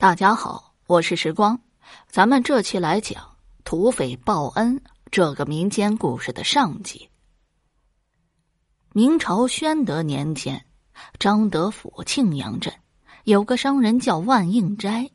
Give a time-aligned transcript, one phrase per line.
[0.00, 1.60] 大家好，我是时光，
[2.08, 7.10] 咱们这期来讲土匪报恩这个民间故事的上集。
[8.92, 10.64] 明朝宣德年间，
[11.18, 12.72] 张德府庆阳镇
[13.24, 15.10] 有个商人叫万应斋，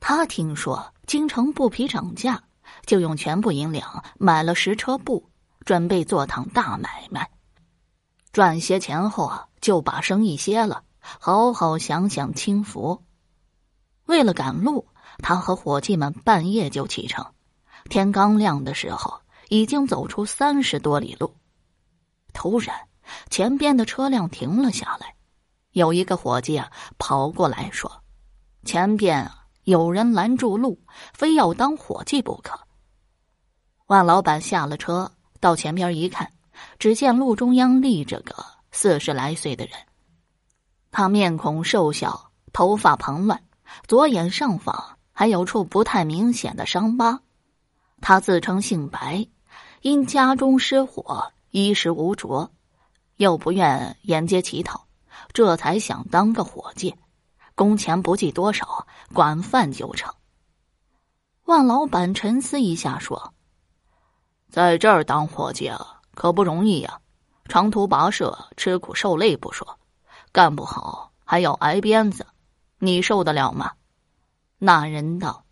[0.00, 2.42] 他听说京城布匹涨价，
[2.86, 5.28] 就用全部银两买了十车布，
[5.66, 7.30] 准备做趟大买卖。
[8.32, 13.03] 赚些钱后啊，就把生意歇了，好好享享清福。
[14.06, 14.86] 为了赶路，
[15.18, 17.24] 他和伙计们半夜就启程。
[17.88, 21.34] 天刚亮的时候，已经走出三十多里路。
[22.32, 22.76] 突然，
[23.30, 25.14] 前边的车辆停了下来，
[25.72, 28.02] 有一个伙计啊跑过来说
[28.64, 29.30] ：“前边
[29.64, 30.78] 有人拦住路，
[31.12, 32.58] 非要当伙计不可。”
[33.86, 36.32] 万老板下了车，到前边一看，
[36.78, 38.34] 只见路中央立着个
[38.72, 39.74] 四十来岁的人，
[40.90, 43.42] 他面孔瘦小，头发蓬乱。
[43.86, 47.20] 左眼上方还有处不太明显的伤疤，
[48.00, 49.26] 他自称姓白，
[49.82, 52.50] 因家中失火，衣食无着，
[53.16, 54.86] 又不愿沿街乞讨，
[55.32, 56.94] 这才想当个伙计，
[57.54, 60.12] 工钱不计多少，管饭就成。
[61.44, 63.34] 万老板沉思一下说
[64.50, 66.98] ：“在这儿当伙计啊，可不容易呀，
[67.48, 69.78] 长途跋涉，吃苦受累不说，
[70.32, 72.26] 干不好还要挨鞭子。”
[72.84, 73.72] 你受得了吗？
[74.58, 75.44] 那人道：“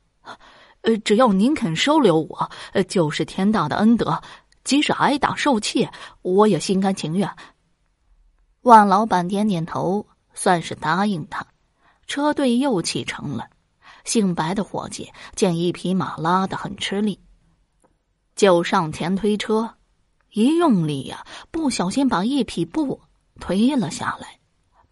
[0.82, 4.22] 呃，只要您肯收留我，呃，就是天大的恩德。
[4.64, 5.88] 即使挨打受气，
[6.22, 7.28] 我也心甘情愿。”
[8.62, 11.46] 万老板点点头，算是答应他。
[12.06, 13.48] 车队又启程了。
[14.04, 17.20] 姓白的伙计见一匹马拉得很吃力，
[18.34, 19.74] 就上前推车，
[20.30, 23.00] 一用力呀，不小心把一匹布
[23.40, 24.38] 推了下来。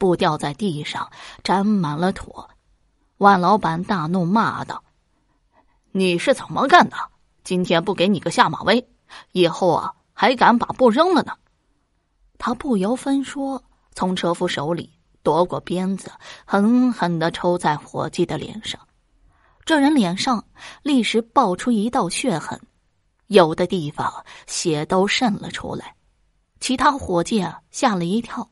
[0.01, 1.13] 布掉在地上，
[1.45, 2.47] 沾满了土。
[3.19, 4.83] 万老板大怒，骂道
[5.93, 6.97] ：“你是怎么干的？
[7.45, 8.89] 今天不给你个下马威，
[9.33, 11.35] 以后啊还敢把布扔了呢？”
[12.39, 13.63] 他不由分说，
[13.95, 14.91] 从车夫手里
[15.23, 16.11] 夺过鞭子，
[16.47, 18.81] 狠狠的抽在伙计的脸上。
[19.67, 20.43] 这人脸上
[20.83, 22.59] 立时爆出一道血痕，
[23.27, 25.95] 有的地方血都渗了出来。
[26.59, 28.49] 其他伙计啊吓了一跳。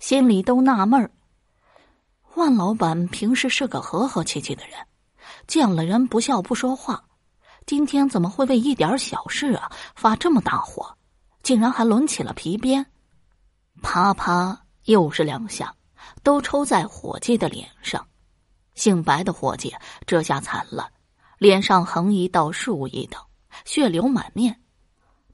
[0.00, 1.10] 心里都纳闷儿。
[2.34, 4.76] 万老板平时是个和和气气的人，
[5.46, 7.04] 见了人不笑不说话，
[7.66, 10.96] 今天怎么会为一点小事啊发这么大火？
[11.42, 12.86] 竟然还抡起了皮鞭，
[13.82, 15.74] 啪啪又是两下，
[16.22, 18.06] 都抽在伙计的脸上。
[18.74, 19.74] 姓白的伙计
[20.06, 20.88] 这下惨了，
[21.38, 23.28] 脸上横一道竖一道，
[23.64, 24.58] 血流满面。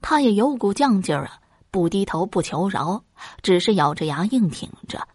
[0.01, 1.39] 他也有股犟劲儿啊。
[1.71, 3.03] 不低头不求饶，
[3.41, 5.07] 只是咬着牙硬挺着。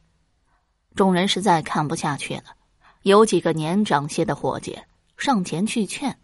[0.95, 2.45] 众人实在看不下去了，
[3.03, 4.81] 有几个年长些的伙计
[5.17, 6.17] 上前去劝。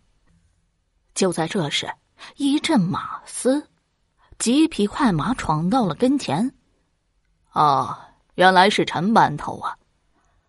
[1.14, 1.92] 就在这时，
[2.36, 3.66] 一阵马嘶，
[4.38, 6.54] 几匹快马闯到了跟前。
[7.52, 7.98] 哦，
[8.36, 9.76] 原来是陈班头啊！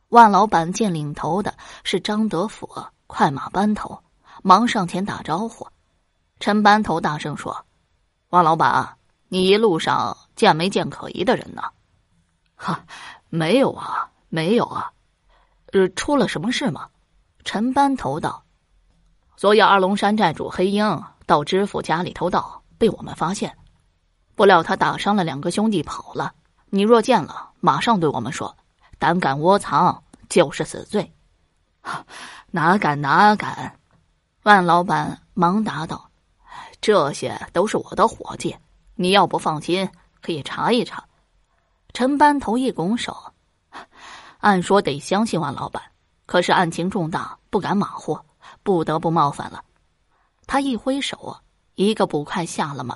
[0.09, 2.69] 万老板见领头的是张德福
[3.07, 4.03] 快马班头，
[4.43, 5.67] 忙上前打招呼。
[6.39, 7.65] 陈班头大声说
[8.29, 8.97] ：“万老板。”
[9.33, 11.63] 你一路上见没见可疑的人呢？
[12.53, 12.83] 哈，
[13.29, 14.91] 没有啊，没有啊。
[15.71, 16.89] 呃，出了什么事吗？
[17.45, 18.43] 陈班头道
[19.37, 23.57] ：“昨夜二龙山寨主黑鹰到知府家里偷盗，被我们发现。
[24.35, 26.33] 不料他打伤了两个兄弟跑了。
[26.69, 28.53] 你若见了，马上对我们说。
[28.99, 31.09] 胆敢窝藏，就是死罪。
[32.47, 33.79] 哪敢哪敢！”
[34.43, 36.09] 万老板忙答道
[36.81, 38.53] ：“这些都是我的伙计。”
[38.95, 39.89] 你要不放心，
[40.21, 41.03] 可以查一查。
[41.93, 43.33] 陈班头一拱手，
[44.39, 45.81] 按说得相信万老板，
[46.25, 48.19] 可是案情重大，不敢马虎，
[48.63, 49.63] 不得不冒犯了。
[50.47, 51.37] 他一挥手，
[51.75, 52.95] 一个捕快下了马，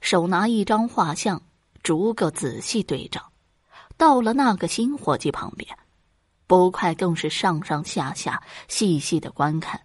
[0.00, 1.42] 手拿一张画像，
[1.82, 3.32] 逐个仔细对照。
[3.96, 5.76] 到了那个新伙计旁边，
[6.46, 9.80] 捕快更是上上下下细细的观看。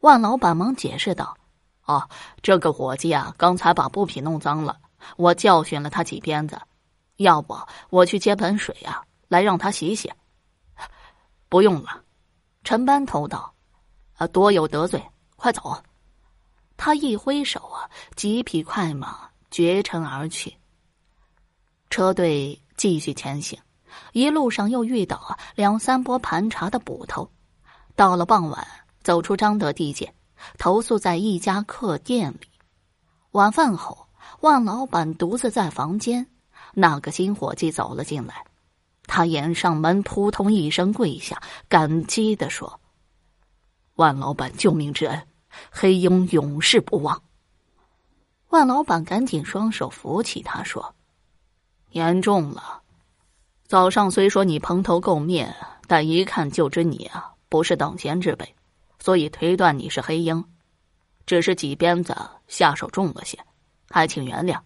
[0.00, 1.36] 万老板忙解释道。
[1.92, 2.08] 哦，
[2.40, 4.78] 这个伙计啊，刚才把布匹弄脏了，
[5.16, 6.58] 我教训了他几鞭子。
[7.16, 7.54] 要不
[7.90, 10.10] 我去接盆水呀，来让他洗洗。
[11.48, 12.02] 不用了，
[12.64, 13.52] 陈班头道
[14.16, 15.02] ：“啊，多有得罪，
[15.36, 15.76] 快走。”
[16.78, 20.56] 他一挥手啊，几匹快马绝尘而去。
[21.90, 23.60] 车队继续前行，
[24.12, 27.30] 一路上又遇到两三波盘查的捕头。
[27.94, 28.66] 到了傍晚，
[29.02, 30.12] 走出张德地界。
[30.58, 32.48] 投宿在一家客店里。
[33.32, 34.06] 晚饭后，
[34.40, 36.26] 万老板独自在房间。
[36.74, 38.46] 那个新伙计走了进来，
[39.02, 42.80] 他掩上门，扑通一声跪下，感激的说
[43.96, 45.26] ：“万老板救命之恩，
[45.70, 47.22] 黑鹰永世不忘。
[48.48, 50.94] 万老板赶紧双手扶起他，说
[51.92, 52.80] ：“严重了。
[53.66, 55.54] 早上虽说你蓬头垢面，
[55.86, 58.54] 但一看就知你啊不是等闲之辈，
[59.02, 60.44] 所以推断你是黑鹰。
[61.26, 62.16] 只是几鞭子
[62.46, 63.36] 下手重了些，
[63.90, 64.60] 还请原谅。”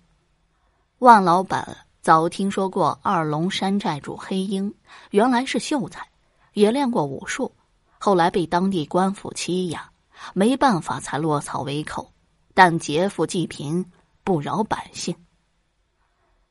[1.00, 4.74] 万老板早听说过二龙山寨主黑鹰，
[5.10, 6.06] 原来是秀才，
[6.52, 7.50] 也练过武术。
[7.98, 9.90] 后来被当地官府欺压，
[10.34, 12.12] 没办法才落草为寇。
[12.52, 13.90] 但劫富济贫，
[14.22, 15.16] 不饶百姓。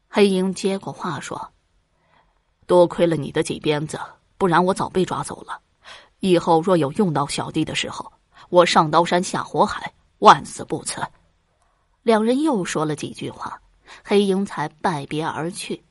[0.08, 1.52] 黑鹰接过话说
[2.66, 4.00] ：“多亏了你的几鞭子，
[4.38, 5.60] 不然我早被抓走了。
[6.30, 8.12] 以后若有用到小弟的时候，
[8.50, 11.02] 我上刀山下火海，万死不辞。”
[12.04, 13.62] 两人又说了几句话，
[14.04, 15.84] 黑鹰才拜别而去。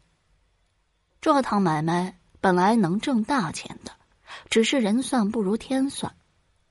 [1.21, 3.93] 这趟买卖本来能挣大钱的。
[4.51, 6.13] 只是人算不如天算，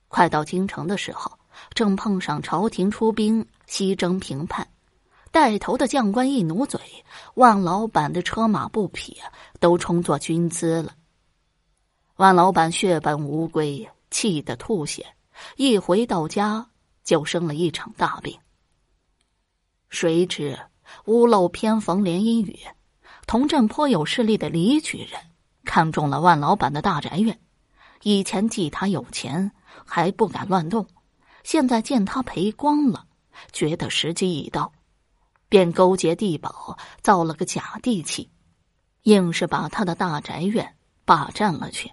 [0.08, 1.32] 快到京城的时候，
[1.72, 4.66] 正碰上朝廷出兵西征平叛，
[5.30, 6.78] 带头的将官一努嘴，
[7.34, 9.16] 万老板的车马布匹
[9.60, 10.92] 都充作军资了。
[12.16, 15.04] 万老板血本无归，气得吐血，
[15.56, 16.64] 一回到家
[17.02, 18.38] 就生了一场大病。
[19.88, 20.56] 谁知
[21.06, 22.56] 屋漏偏逢连阴雨，
[23.26, 25.20] 同镇颇有势力的李举人
[25.64, 27.40] 看中了万老板的大宅院。
[28.04, 29.50] 以前记他有钱，
[29.84, 30.84] 还不敢乱动；
[31.42, 33.06] 现在见他赔光了，
[33.50, 34.72] 觉得时机已到，
[35.48, 38.30] 便勾结地保造了个假地契，
[39.02, 41.90] 硬是把他的大宅院霸占了去。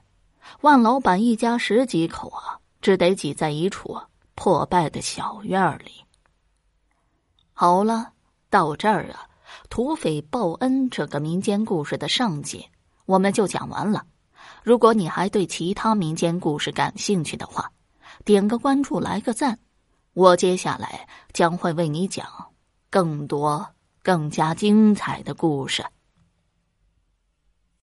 [0.62, 4.00] 万老板一家十几口啊，只得挤在一处
[4.36, 6.04] 破败的小院里。
[7.54, 8.14] 好了，
[8.50, 9.30] 到这儿啊，
[9.70, 12.68] 土匪报恩这个民间故事的上集
[13.06, 14.06] 我们就讲完了。
[14.64, 17.72] 如果你还对其他民间故事感兴趣的话，
[18.26, 19.58] 点个关注，来个赞，
[20.14, 22.26] 我接下来将会为你讲
[22.90, 23.68] 更多、
[24.04, 25.84] 更加精彩的故事。